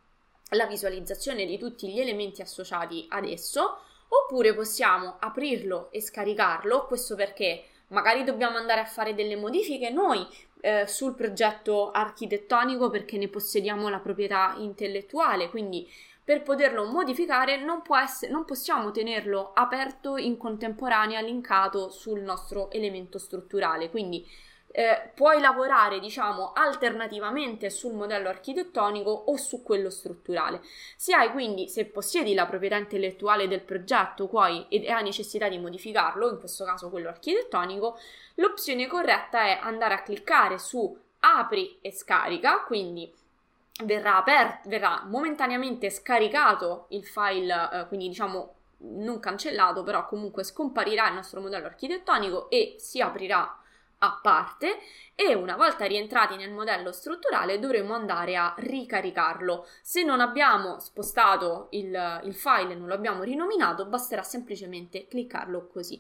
la 0.52 0.66
visualizzazione 0.66 1.46
di 1.46 1.58
tutti 1.58 1.90
gli 1.90 2.00
elementi 2.00 2.42
associati 2.42 3.06
ad 3.10 3.26
esso, 3.26 3.80
oppure 4.08 4.54
possiamo 4.54 5.18
aprirlo 5.20 5.90
e 5.92 6.02
scaricarlo, 6.02 6.86
questo 6.86 7.16
perché 7.16 7.66
magari 7.88 8.24
dobbiamo 8.24 8.58
andare 8.58 8.82
a 8.82 8.86
fare 8.86 9.14
delle 9.14 9.36
modifiche 9.36 9.90
noi 9.90 10.26
eh, 10.62 10.88
sul 10.88 11.16
progetto 11.16 11.92
architettonico 11.92 12.90
perché 12.90 13.18
ne 13.18 13.28
possediamo 13.28 13.90
la 13.90 14.00
proprietà 14.00 14.56
intellettuale, 14.58 15.50
quindi 15.50 15.90
per 16.28 16.44
poterlo 16.44 16.84
modificare 16.84 17.56
non, 17.56 17.82
essere, 18.04 18.34
non 18.34 18.44
possiamo 18.44 18.92
tenerlo 18.92 19.54
aperto 19.54 20.18
in 20.18 20.36
contemporanea 20.36 21.22
linkato 21.22 21.90
sul 21.90 22.20
nostro 22.20 22.70
elemento 22.72 23.18
strutturale, 23.18 23.90
quindi 23.90 24.28
eh, 24.74 25.10
puoi 25.16 25.40
lavorare, 25.40 26.02
diciamo, 26.02 26.52
alternativamente 26.52 27.70
sul 27.70 27.94
modello 27.94 28.28
architettonico 28.28 29.10
o 29.10 29.38
su 29.38 29.64
quello 29.64 29.90
strutturale. 29.90 30.60
Se 30.98 31.14
hai 31.14 31.32
quindi, 31.32 31.70
se 31.70 31.86
possiedi 31.86 32.34
la 32.34 32.46
proprietà 32.46 32.76
intellettuale 32.76 33.48
del 33.48 33.62
progetto 33.62 34.28
poi 34.28 34.66
ed 34.68 34.86
hai 34.86 35.04
necessità 35.04 35.48
di 35.48 35.60
modificarlo, 35.60 36.30
in 36.30 36.40
questo 36.40 36.66
caso 36.66 36.90
quello 36.90 37.08
architettonico, 37.08 37.98
l'opzione 38.36 38.86
corretta 38.88 39.44
è 39.44 39.60
andare 39.62 39.94
a 39.94 40.02
cliccare 40.02 40.60
su 40.60 40.94
apri 41.20 41.78
e 41.80 41.94
scarica, 41.94 42.66
quindi 42.66 43.10
verrà, 43.84 44.18
aperto, 44.18 44.70
verrà 44.70 45.04
momentaneamente 45.06 45.90
scaricato 45.90 46.88
il 46.90 47.06
file, 47.06 47.70
eh, 47.72 47.88
quindi 47.88 48.08
diciamo 48.08 48.56
non 48.80 49.20
cancellato, 49.20 49.84
però 49.84 50.06
comunque 50.06 50.44
scomparirà 50.44 51.08
il 51.08 51.16
nostro 51.16 51.42
modello 51.42 51.66
architettonico 51.66 52.50
e 52.50 52.76
si 52.78 53.02
aprirà 53.02 53.60
a 54.00 54.20
parte 54.22 54.78
e 55.16 55.34
una 55.34 55.56
volta 55.56 55.86
rientrati 55.86 56.36
nel 56.36 56.52
modello 56.52 56.92
strutturale 56.92 57.58
dovremo 57.58 57.96
andare 57.96 58.36
a 58.36 58.54
ricaricarlo. 58.58 59.68
Se 59.82 60.04
non 60.04 60.20
abbiamo 60.20 60.80
spostato 60.80 61.68
il, 61.72 62.22
il 62.24 62.36
file, 62.36 62.76
non 62.76 62.88
lo 62.88 62.94
abbiamo 62.94 63.24
rinominato, 63.24 63.86
basterà 63.86 64.22
semplicemente 64.22 65.08
cliccarlo 65.08 65.68
così. 65.68 66.00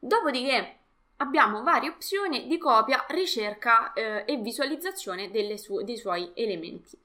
Dopodiché 0.00 0.78
abbiamo 1.18 1.62
varie 1.62 1.90
opzioni 1.90 2.46
di 2.46 2.58
copia, 2.58 3.04
ricerca 3.08 3.92
eh, 3.92 4.24
e 4.26 4.36
visualizzazione 4.38 5.30
su- 5.56 5.82
dei 5.82 5.96
suoi 5.96 6.30
elementi. 6.34 6.98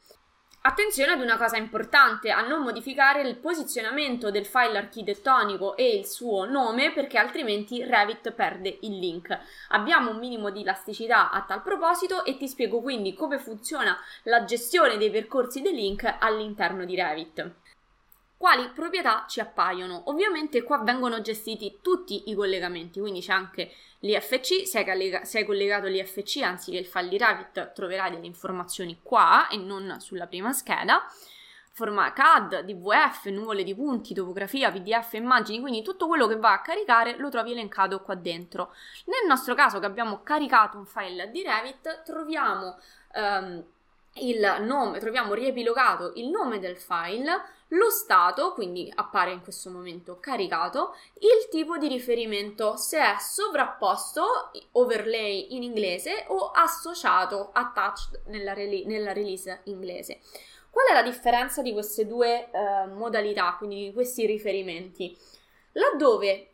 Attenzione 0.65 1.11
ad 1.11 1.19
una 1.19 1.35
cosa 1.35 1.57
importante, 1.57 2.31
a 2.31 2.39
non 2.47 2.61
modificare 2.61 3.19
il 3.19 3.35
posizionamento 3.35 4.31
del 4.31 4.45
file 4.45 4.77
architettonico 4.77 5.75
e 5.75 5.97
il 5.97 6.05
suo 6.05 6.45
nome 6.45 6.93
perché 6.93 7.17
altrimenti 7.17 7.83
Revit 7.83 8.31
perde 8.31 8.77
il 8.83 8.97
link. 8.97 9.37
Abbiamo 9.71 10.11
un 10.11 10.19
minimo 10.19 10.51
di 10.51 10.61
elasticità 10.61 11.31
a 11.31 11.41
tal 11.41 11.61
proposito 11.61 12.23
e 12.23 12.37
ti 12.37 12.47
spiego 12.47 12.79
quindi 12.79 13.13
come 13.13 13.39
funziona 13.39 13.93
la 14.23 14.45
gestione 14.45 14.95
dei 14.95 15.11
percorsi 15.11 15.61
dei 15.61 15.73
link 15.73 16.09
all'interno 16.19 16.85
di 16.85 16.95
Revit 16.95 17.55
quali 18.43 18.67
proprietà 18.73 19.23
ci 19.25 19.39
appaiono. 19.39 20.09
Ovviamente 20.09 20.63
qua 20.63 20.79
vengono 20.79 21.21
gestiti 21.21 21.79
tutti 21.81 22.29
i 22.29 22.35
collegamenti, 22.35 22.99
quindi 22.99 23.21
c'è 23.21 23.31
anche 23.31 23.71
l'IFC, 23.99 24.67
se 24.67 24.83
hai, 24.83 25.19
se 25.23 25.37
hai 25.37 25.45
collegato 25.45 25.87
l'IFC 25.87 26.41
anziché 26.41 26.77
il 26.77 26.89
Revit 26.91 27.71
troverai 27.71 28.11
delle 28.11 28.25
informazioni 28.25 28.99
qua 29.01 29.47
e 29.47 29.55
non 29.55 29.95
sulla 30.01 30.27
prima 30.27 30.51
scheda. 30.51 31.09
Forma 31.71 32.11
CAD, 32.11 32.65
DVF, 32.65 33.27
nuvole 33.27 33.63
di 33.63 33.73
punti, 33.73 34.13
topografia, 34.13 34.69
PDF, 34.69 35.13
immagini, 35.13 35.61
quindi 35.61 35.81
tutto 35.81 36.07
quello 36.07 36.27
che 36.27 36.35
va 36.35 36.51
a 36.51 36.61
caricare 36.61 37.15
lo 37.19 37.29
trovi 37.29 37.53
elencato 37.53 38.01
qua 38.01 38.15
dentro. 38.15 38.73
Nel 39.05 39.25
nostro 39.25 39.55
caso 39.55 39.79
che 39.79 39.85
abbiamo 39.85 40.21
caricato 40.21 40.77
un 40.77 40.85
file 40.85 41.31
di 41.31 41.43
Revit, 41.43 42.01
troviamo 42.03 42.77
um, 43.15 43.63
il 44.15 44.57
nome, 44.61 44.99
troviamo 44.99 45.33
riepilogato 45.33 46.11
il 46.15 46.27
nome 46.27 46.59
del 46.59 46.77
file, 46.77 47.41
lo 47.73 47.89
stato, 47.89 48.53
quindi 48.53 48.91
appare 48.93 49.31
in 49.31 49.41
questo 49.41 49.69
momento 49.69 50.19
caricato, 50.19 50.95
il 51.19 51.49
tipo 51.49 51.77
di 51.77 51.87
riferimento, 51.87 52.77
se 52.77 52.99
è 52.99 53.15
sovrapposto, 53.19 54.51
overlay 54.73 55.55
in 55.55 55.63
inglese, 55.63 56.25
o 56.27 56.51
associato, 56.51 57.49
attached 57.51 58.23
nella, 58.27 58.53
rele- 58.53 58.85
nella 58.85 59.13
release 59.13 59.61
inglese. 59.65 60.19
Qual 60.69 60.87
è 60.87 60.93
la 60.93 61.03
differenza 61.03 61.61
di 61.61 61.71
queste 61.71 62.07
due 62.07 62.49
eh, 62.51 62.87
modalità, 62.87 63.55
quindi 63.57 63.85
di 63.85 63.93
questi 63.93 64.25
riferimenti? 64.25 65.15
Laddove 65.73 66.52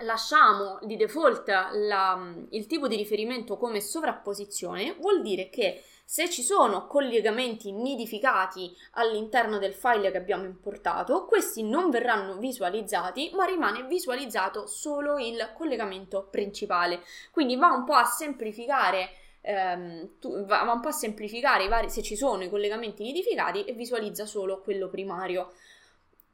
lasciamo 0.00 0.78
di 0.82 0.96
default 0.96 1.48
la, 1.72 2.34
il 2.50 2.66
tipo 2.66 2.88
di 2.88 2.96
riferimento 2.96 3.56
come 3.56 3.80
sovrapposizione, 3.80 4.94
vuol 4.98 5.22
dire 5.22 5.48
che 5.48 5.82
se 6.04 6.30
ci 6.30 6.42
sono 6.42 6.86
collegamenti 6.86 7.72
nidificati 7.72 8.72
all'interno 8.92 9.58
del 9.58 9.74
file 9.74 10.12
che 10.12 10.16
abbiamo 10.16 10.44
importato, 10.44 11.24
questi 11.24 11.64
non 11.64 11.90
verranno 11.90 12.36
visualizzati, 12.36 13.32
ma 13.34 13.44
rimane 13.44 13.82
visualizzato 13.84 14.66
solo 14.68 15.18
il 15.18 15.50
collegamento 15.52 16.28
principale. 16.30 17.02
Quindi 17.32 17.56
va 17.56 17.72
un 17.72 17.84
po' 17.84 17.94
a 17.94 18.04
semplificare 18.04 19.10
ehm, 19.40 20.10
va 20.46 20.70
un 20.72 20.80
po' 20.80 20.88
a 20.88 20.92
semplificare 20.92 21.68
vari, 21.68 21.88
se 21.88 22.02
ci 22.02 22.16
sono 22.16 22.44
i 22.44 22.50
collegamenti 22.50 23.02
nidificati 23.02 23.64
e 23.64 23.72
visualizza 23.72 24.26
solo 24.26 24.60
quello 24.60 24.88
primario. 24.88 25.52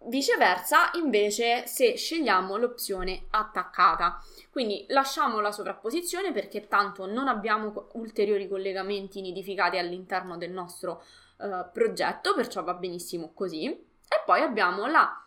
Viceversa, 0.06 0.90
invece, 0.94 1.66
se 1.66 1.97
scegliamo 1.97 2.56
l'opzione 2.56 3.26
attaccata. 3.30 4.21
Quindi 4.50 4.85
lasciamo 4.88 5.40
la 5.40 5.52
sovrapposizione 5.52 6.32
perché 6.32 6.66
tanto 6.66 7.06
non 7.06 7.28
abbiamo 7.28 7.88
ulteriori 7.92 8.49
collegamenti 8.49 9.21
nidificati 9.21 9.78
all'interno 9.78 10.37
del 10.37 10.50
nostro 10.50 11.02
uh, 11.38 11.71
progetto, 11.73 12.35
perciò 12.35 12.62
va 12.64 12.75
benissimo 12.75 13.32
così. 13.32 13.66
E 13.66 14.23
poi 14.25 14.40
abbiamo 14.40 14.87
la 14.87 15.23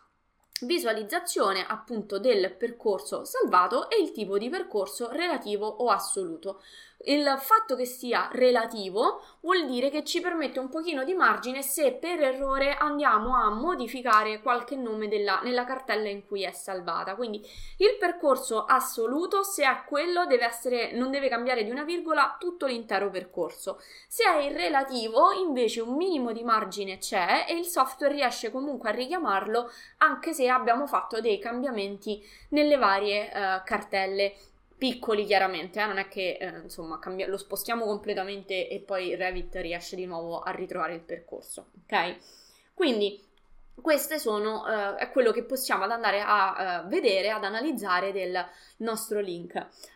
visualizzazione 0.62 1.66
appunto 1.66 2.18
del 2.18 2.54
percorso 2.54 3.24
salvato 3.24 3.90
e 3.90 4.00
il 4.00 4.12
tipo 4.12 4.38
di 4.38 4.48
percorso 4.48 5.10
relativo 5.10 5.66
o 5.66 5.90
assoluto. 5.90 6.62
Il 7.08 7.36
fatto 7.38 7.76
che 7.76 7.84
sia 7.84 8.28
relativo 8.32 9.22
vuol 9.40 9.66
dire 9.66 9.90
che 9.90 10.02
ci 10.02 10.20
permette 10.20 10.58
un 10.58 10.68
pochino 10.68 11.04
di 11.04 11.14
margine 11.14 11.62
se 11.62 11.92
per 11.92 12.20
errore 12.20 12.74
andiamo 12.74 13.36
a 13.36 13.48
modificare 13.48 14.40
qualche 14.42 14.74
nome 14.74 15.06
della, 15.06 15.38
nella 15.44 15.64
cartella 15.64 16.08
in 16.08 16.26
cui 16.26 16.42
è 16.42 16.50
salvata. 16.50 17.14
Quindi 17.14 17.38
il 17.76 17.96
percorso 17.96 18.64
assoluto, 18.64 19.44
se 19.44 19.62
è 19.62 19.84
quello, 19.86 20.26
deve 20.26 20.46
essere, 20.46 20.90
non 20.92 21.12
deve 21.12 21.28
cambiare 21.28 21.62
di 21.62 21.70
una 21.70 21.84
virgola 21.84 22.36
tutto 22.40 22.66
l'intero 22.66 23.08
percorso. 23.08 23.80
Se 24.08 24.24
è 24.24 24.42
il 24.42 24.56
relativo, 24.56 25.30
invece 25.30 25.80
un 25.80 25.94
minimo 25.94 26.32
di 26.32 26.42
margine 26.42 26.98
c'è 26.98 27.46
e 27.48 27.54
il 27.54 27.66
software 27.66 28.14
riesce 28.14 28.50
comunque 28.50 28.88
a 28.88 28.92
richiamarlo 28.92 29.70
anche 29.98 30.32
se 30.32 30.48
abbiamo 30.48 30.88
fatto 30.88 31.20
dei 31.20 31.38
cambiamenti 31.38 32.20
nelle 32.48 32.76
varie 32.76 33.30
uh, 33.32 33.62
cartelle 33.64 34.34
piccoli 34.76 35.24
chiaramente, 35.24 35.80
eh? 35.80 35.86
non 35.86 35.98
è 35.98 36.08
che 36.08 36.36
eh, 36.38 36.58
insomma 36.62 36.98
cambia- 36.98 37.26
lo 37.28 37.38
spostiamo 37.38 37.84
completamente 37.84 38.68
e 38.68 38.80
poi 38.80 39.14
Revit 39.14 39.54
riesce 39.56 39.96
di 39.96 40.06
nuovo 40.06 40.40
a 40.40 40.50
ritrovare 40.50 40.94
il 40.94 41.00
percorso, 41.00 41.70
ok? 41.84 42.16
Quindi 42.74 43.24
queste 43.80 44.18
sono 44.18 44.66
eh, 44.66 44.96
è 44.96 45.10
quello 45.10 45.32
che 45.32 45.44
possiamo 45.44 45.84
andare 45.84 46.22
a 46.22 46.82
uh, 46.84 46.88
vedere, 46.88 47.30
ad 47.30 47.44
analizzare 47.44 48.12
del 48.12 48.44
nostro 48.78 49.20
link. 49.20 49.54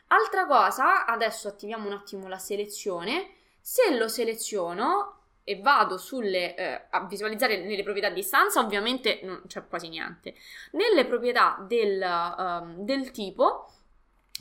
Altra 0.09 0.47
cosa, 0.47 1.07
adesso 1.07 1.49
attiviamo 1.49 1.87
un 1.87 1.95
attimo 1.95 2.29
la 2.29 2.39
selezione, 2.39 3.31
se 3.61 3.97
lo 3.97 4.09
seleziono 4.09 5.17
e 5.45 5.61
vado 5.61 5.99
sulle, 5.99 6.55
eh, 6.55 6.83
a 6.91 7.05
visualizzare 7.07 7.59
nelle 7.59 7.83
proprietà 7.83 8.11
di 8.11 8.23
stanza, 8.23 8.61
ovviamente 8.61 9.21
non 9.23 9.43
c'è 9.47 9.67
quasi 9.67 9.89
niente. 9.89 10.35
Nelle 10.73 11.07
proprietà 11.07 11.65
del, 11.67 12.01
um, 12.39 12.85
del 12.85 13.11
tipo 13.11 13.71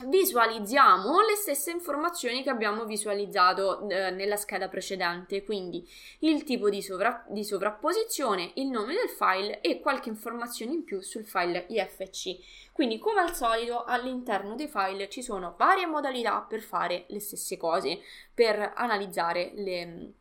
visualizziamo 0.06 1.20
le 1.20 1.34
stesse 1.34 1.70
informazioni 1.70 2.42
che 2.42 2.50
abbiamo 2.50 2.84
visualizzato 2.84 3.88
eh, 3.88 4.10
nella 4.10 4.36
scheda 4.36 4.68
precedente, 4.68 5.44
quindi 5.44 5.86
il 6.20 6.42
tipo 6.44 6.70
di, 6.70 6.82
sovra- 6.82 7.24
di, 7.28 7.44
sovrapposizione, 7.44 8.52
il 8.54 8.68
nome 8.68 8.94
del 8.94 9.08
file 9.08 9.60
e 9.60 9.80
qualche 9.80 10.08
informazione 10.08 10.72
in 10.72 10.84
più 10.84 11.00
sul 11.00 11.26
file 11.26 11.66
IFC. 11.68 12.70
Quindi, 12.72 12.98
come 12.98 13.20
al 13.20 13.34
solito, 13.34 13.84
all'interno 13.84 14.54
dei 14.54 14.68
file 14.68 15.08
ci 15.08 15.22
sono 15.22 15.54
varie 15.58 15.86
modalità 15.86 16.40
per 16.40 16.60
fare 16.60 17.04
le 17.08 17.20
stesse 17.20 17.56
cose, 17.56 18.00
per 18.32 18.72
analizzare 18.74 19.52
le, 19.54 20.12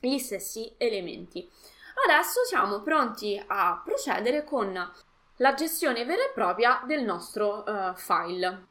gli 0.00 0.18
stessi 0.18 0.74
elementi. 0.76 1.48
Adesso 2.06 2.44
siamo 2.44 2.80
pronti 2.82 3.40
a 3.46 3.80
procedere 3.84 4.44
con 4.44 4.92
la 5.36 5.54
gestione 5.54 6.04
vera 6.04 6.24
e 6.24 6.32
propria 6.34 6.82
del 6.86 7.04
nostro 7.04 7.62
uh, 7.64 7.94
file. 7.94 8.66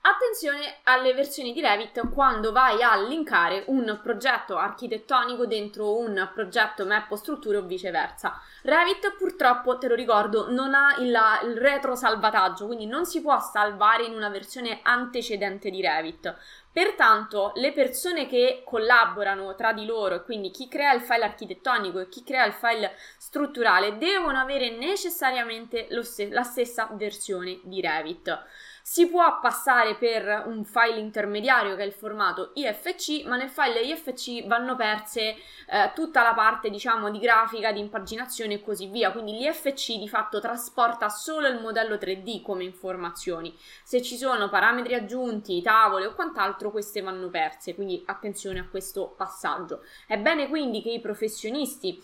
Attenzione 0.00 0.76
alle 0.84 1.12
versioni 1.12 1.52
di 1.52 1.60
Revit 1.60 2.12
quando 2.12 2.52
vai 2.52 2.82
a 2.82 2.96
linkare 2.96 3.64
un 3.66 3.98
progetto 4.02 4.56
architettonico 4.56 5.44
dentro 5.44 5.98
un 5.98 6.30
progetto 6.32 6.86
map 6.86 7.10
o 7.10 7.16
strutture 7.16 7.58
o 7.58 7.62
viceversa. 7.62 8.40
Revit 8.62 9.16
purtroppo, 9.16 9.76
te 9.76 9.88
lo 9.88 9.94
ricordo, 9.94 10.50
non 10.50 10.72
ha 10.72 10.96
il, 10.98 11.18
il 11.48 11.56
retro 11.56 11.94
salvataggio, 11.94 12.66
quindi 12.66 12.86
non 12.86 13.06
si 13.06 13.20
può 13.20 13.38
salvare 13.40 14.04
in 14.04 14.14
una 14.14 14.28
versione 14.28 14.80
antecedente 14.82 15.68
di 15.68 15.82
Revit. 15.82 16.34
Pertanto, 16.72 17.52
le 17.56 17.72
persone 17.72 18.28
che 18.28 18.62
collaborano 18.64 19.56
tra 19.56 19.72
di 19.72 19.84
loro, 19.84 20.22
quindi 20.22 20.50
chi 20.50 20.68
crea 20.68 20.94
il 20.94 21.02
file 21.02 21.24
architettonico 21.24 21.98
e 21.98 22.08
chi 22.08 22.22
crea 22.22 22.44
il 22.44 22.52
file 22.52 22.94
strutturale, 23.18 23.98
devono 23.98 24.38
avere 24.38 24.70
necessariamente 24.70 25.88
st- 26.02 26.28
la 26.30 26.44
stessa 26.44 26.88
versione 26.92 27.58
di 27.64 27.80
Revit. 27.80 28.44
Si 28.90 29.06
può 29.06 29.38
passare 29.38 29.96
per 29.96 30.44
un 30.46 30.64
file 30.64 30.98
intermediario 30.98 31.76
che 31.76 31.82
è 31.82 31.84
il 31.84 31.92
formato 31.92 32.52
IFC, 32.54 33.26
ma 33.26 33.36
nel 33.36 33.50
file 33.50 33.82
IFC 33.82 34.46
vanno 34.46 34.76
perse 34.76 35.36
eh, 35.66 35.92
tutta 35.94 36.22
la 36.22 36.32
parte, 36.32 36.70
diciamo, 36.70 37.10
di 37.10 37.18
grafica, 37.18 37.70
di 37.70 37.80
impaginazione 37.80 38.54
e 38.54 38.62
così 38.62 38.86
via. 38.86 39.12
Quindi 39.12 39.32
l'IFC 39.32 39.98
di 39.98 40.08
fatto 40.08 40.40
trasporta 40.40 41.10
solo 41.10 41.48
il 41.48 41.60
modello 41.60 41.96
3D 41.96 42.40
come 42.40 42.64
informazioni. 42.64 43.54
Se 43.84 44.00
ci 44.00 44.16
sono 44.16 44.48
parametri 44.48 44.94
aggiunti, 44.94 45.60
tavole 45.60 46.06
o 46.06 46.14
quant'altro, 46.14 46.70
queste 46.70 47.02
vanno 47.02 47.28
perse. 47.28 47.74
Quindi 47.74 48.02
attenzione 48.06 48.58
a 48.58 48.68
questo 48.70 49.12
passaggio. 49.14 49.82
È 50.06 50.16
bene 50.16 50.48
quindi 50.48 50.80
che 50.80 50.92
i 50.92 51.00
professionisti 51.00 52.02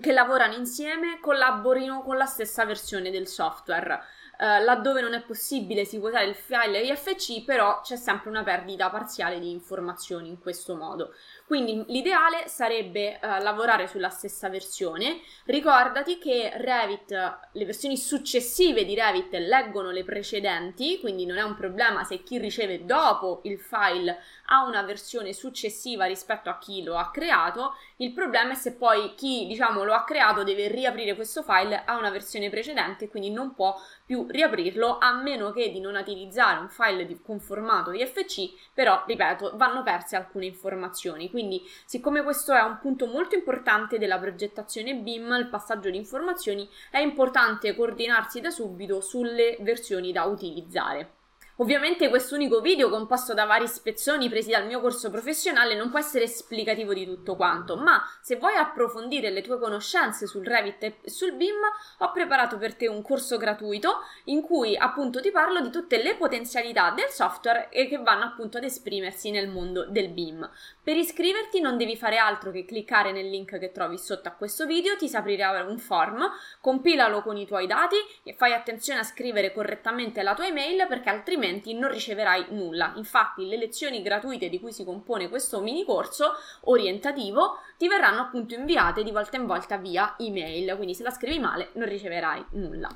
che 0.00 0.12
lavorano 0.12 0.54
insieme 0.54 1.20
collaborino 1.20 2.02
con 2.02 2.16
la 2.16 2.26
stessa 2.26 2.64
versione 2.64 3.10
del 3.10 3.26
software. 3.28 4.00
Uh, 4.36 4.64
laddove 4.64 5.00
non 5.00 5.14
è 5.14 5.22
possibile 5.22 5.84
si 5.84 5.98
può 5.98 6.08
usare 6.08 6.26
il 6.26 6.34
file 6.34 6.80
IFC, 6.80 7.44
però 7.44 7.80
c'è 7.82 7.96
sempre 7.96 8.30
una 8.30 8.42
perdita 8.42 8.90
parziale 8.90 9.38
di 9.38 9.50
informazioni 9.50 10.28
in 10.28 10.40
questo 10.40 10.74
modo. 10.74 11.14
Quindi 11.46 11.84
l'ideale 11.86 12.48
sarebbe 12.48 13.20
uh, 13.22 13.42
lavorare 13.42 13.86
sulla 13.86 14.08
stessa 14.08 14.48
versione. 14.48 15.20
Ricordati 15.44 16.18
che 16.18 16.52
Revit, 16.56 17.10
le 17.52 17.64
versioni 17.64 17.96
successive 17.96 18.84
di 18.84 18.94
Revit 18.94 19.32
leggono 19.34 19.90
le 19.90 20.04
precedenti, 20.04 20.98
quindi 21.00 21.26
non 21.26 21.36
è 21.36 21.42
un 21.42 21.54
problema 21.54 22.02
se 22.02 22.22
chi 22.22 22.38
riceve 22.38 22.84
dopo 22.84 23.40
il 23.44 23.58
file 23.58 24.18
ha 24.46 24.64
una 24.64 24.82
versione 24.82 25.32
successiva 25.32 26.06
rispetto 26.06 26.50
a 26.50 26.58
chi 26.58 26.82
lo 26.82 26.96
ha 26.96 27.10
creato. 27.10 27.76
Il 27.98 28.12
problema 28.12 28.50
è 28.50 28.54
se 28.56 28.74
poi 28.74 29.14
chi 29.14 29.46
diciamo 29.46 29.84
lo 29.84 29.94
ha 29.94 30.02
creato 30.02 30.42
deve 30.42 30.66
riaprire 30.66 31.14
questo 31.14 31.44
file 31.44 31.84
a 31.84 31.96
una 31.96 32.10
versione 32.10 32.50
precedente, 32.50 33.08
quindi 33.08 33.30
non 33.30 33.54
può 33.54 33.72
più 34.04 34.26
riaprirlo 34.28 34.98
a 34.98 35.12
meno 35.22 35.52
che 35.52 35.70
di 35.70 35.78
non 35.78 35.94
utilizzare 35.94 36.58
un 36.58 36.68
file 36.68 37.06
di, 37.06 37.20
con 37.22 37.38
formato 37.38 37.92
IFC, 37.92 38.72
però 38.74 39.04
ripeto, 39.06 39.52
vanno 39.54 39.84
perse 39.84 40.16
alcune 40.16 40.46
informazioni. 40.46 41.30
Quindi, 41.30 41.62
siccome 41.84 42.24
questo 42.24 42.52
è 42.52 42.62
un 42.62 42.78
punto 42.80 43.06
molto 43.06 43.36
importante 43.36 43.96
della 43.96 44.18
progettazione 44.18 44.96
BIM, 44.96 45.32
il 45.38 45.48
passaggio 45.48 45.88
di 45.88 45.96
informazioni, 45.96 46.68
è 46.90 46.98
importante 46.98 47.76
coordinarsi 47.76 48.40
da 48.40 48.50
subito 48.50 49.00
sulle 49.00 49.56
versioni 49.60 50.10
da 50.10 50.24
utilizzare. 50.24 51.22
Ovviamente 51.58 52.08
questo 52.08 52.34
unico 52.34 52.60
video 52.60 52.88
composto 52.88 53.32
da 53.32 53.44
vari 53.44 53.68
spezzoni 53.68 54.28
presi 54.28 54.50
dal 54.50 54.66
mio 54.66 54.80
corso 54.80 55.08
professionale 55.08 55.76
non 55.76 55.88
può 55.88 56.00
essere 56.00 56.24
esplicativo 56.24 56.92
di 56.92 57.04
tutto 57.04 57.36
quanto, 57.36 57.76
ma 57.76 58.02
se 58.20 58.38
vuoi 58.38 58.56
approfondire 58.56 59.30
le 59.30 59.40
tue 59.40 59.60
conoscenze 59.60 60.26
sul 60.26 60.44
Revit 60.44 60.82
e 60.82 60.96
sul 61.04 61.34
BIM, 61.34 61.54
ho 61.98 62.10
preparato 62.10 62.58
per 62.58 62.74
te 62.74 62.88
un 62.88 63.02
corso 63.02 63.36
gratuito 63.36 64.00
in 64.24 64.42
cui 64.42 64.76
appunto 64.76 65.20
ti 65.20 65.30
parlo 65.30 65.60
di 65.60 65.70
tutte 65.70 66.02
le 66.02 66.16
potenzialità 66.16 66.90
del 66.90 67.10
software 67.10 67.68
e 67.68 67.86
che 67.86 67.98
vanno 67.98 68.24
appunto 68.24 68.56
ad 68.56 68.64
esprimersi 68.64 69.30
nel 69.30 69.46
mondo 69.46 69.84
del 69.84 70.08
BIM. 70.08 70.50
Per 70.82 70.96
iscriverti 70.96 71.60
non 71.60 71.76
devi 71.76 71.96
fare 71.96 72.16
altro 72.16 72.50
che 72.50 72.64
cliccare 72.64 73.12
nel 73.12 73.30
link 73.30 73.60
che 73.60 73.70
trovi 73.70 73.96
sotto 73.96 74.26
a 74.26 74.32
questo 74.32 74.66
video, 74.66 74.96
ti 74.96 75.08
si 75.08 75.14
aprirà 75.14 75.62
un 75.62 75.78
form, 75.78 76.28
compilalo 76.60 77.22
con 77.22 77.36
i 77.36 77.46
tuoi 77.46 77.68
dati 77.68 77.96
e 78.24 78.34
fai 78.34 78.52
attenzione 78.52 78.98
a 78.98 79.04
scrivere 79.04 79.52
correttamente 79.52 80.20
la 80.24 80.34
tua 80.34 80.48
email 80.48 80.86
perché 80.88 81.10
altrimenti 81.10 81.42
altrimenti 81.44 81.74
non 81.74 81.90
riceverai 81.90 82.46
nulla. 82.50 82.92
Infatti 82.96 83.46
le 83.46 83.56
lezioni 83.56 84.02
gratuite 84.02 84.48
di 84.48 84.58
cui 84.58 84.72
si 84.72 84.84
compone 84.84 85.28
questo 85.28 85.60
mini 85.60 85.84
corso 85.84 86.32
orientativo 86.62 87.58
ti 87.76 87.86
verranno 87.88 88.22
appunto 88.22 88.54
inviate 88.54 89.02
di 89.02 89.10
volta 89.10 89.36
in 89.36 89.46
volta 89.46 89.76
via 89.76 90.14
email, 90.18 90.74
quindi 90.76 90.94
se 90.94 91.02
la 91.02 91.10
scrivi 91.10 91.38
male 91.38 91.70
non 91.74 91.88
riceverai 91.88 92.46
nulla. 92.52 92.88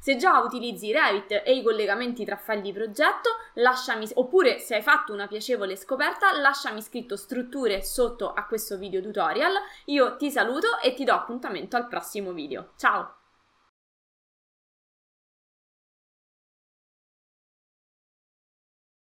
Se 0.00 0.16
già 0.16 0.40
utilizzi 0.40 0.90
Revit 0.90 1.42
e 1.44 1.54
i 1.54 1.62
collegamenti 1.62 2.24
tra 2.24 2.34
file 2.34 2.60
di 2.60 2.72
progetto, 2.72 3.30
lasciami, 3.54 4.08
oppure 4.14 4.58
se 4.58 4.74
hai 4.74 4.82
fatto 4.82 5.12
una 5.12 5.28
piacevole 5.28 5.76
scoperta, 5.76 6.36
lasciami 6.40 6.82
scritto 6.82 7.14
strutture 7.14 7.82
sotto 7.82 8.32
a 8.32 8.44
questo 8.46 8.76
video 8.76 9.00
tutorial. 9.00 9.52
Io 9.86 10.16
ti 10.16 10.28
saluto 10.28 10.80
e 10.82 10.94
ti 10.94 11.04
do 11.04 11.12
appuntamento 11.12 11.76
al 11.76 11.86
prossimo 11.86 12.32
video. 12.32 12.72
Ciao! 12.76 13.21